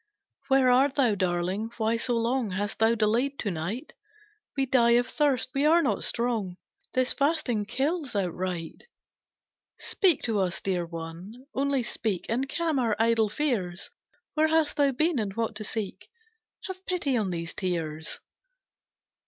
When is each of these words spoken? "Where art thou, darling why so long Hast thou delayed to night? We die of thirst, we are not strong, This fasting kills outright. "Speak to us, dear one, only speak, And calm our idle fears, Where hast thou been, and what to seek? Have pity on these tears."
"Where 0.47 0.71
art 0.71 0.95
thou, 0.95 1.13
darling 1.13 1.69
why 1.77 1.95
so 1.97 2.17
long 2.17 2.49
Hast 2.49 2.79
thou 2.79 2.95
delayed 2.95 3.37
to 3.37 3.51
night? 3.51 3.93
We 4.57 4.65
die 4.65 4.95
of 4.97 5.05
thirst, 5.07 5.49
we 5.53 5.63
are 5.63 5.83
not 5.83 6.03
strong, 6.03 6.57
This 6.95 7.13
fasting 7.13 7.65
kills 7.65 8.15
outright. 8.15 8.87
"Speak 9.77 10.23
to 10.23 10.39
us, 10.39 10.59
dear 10.59 10.87
one, 10.87 11.45
only 11.53 11.83
speak, 11.83 12.25
And 12.29 12.49
calm 12.49 12.79
our 12.79 12.95
idle 12.97 13.29
fears, 13.29 13.91
Where 14.33 14.47
hast 14.47 14.75
thou 14.75 14.91
been, 14.91 15.19
and 15.19 15.35
what 15.35 15.53
to 15.57 15.63
seek? 15.63 16.09
Have 16.63 16.83
pity 16.87 17.15
on 17.15 17.29
these 17.29 17.53
tears." 17.53 18.21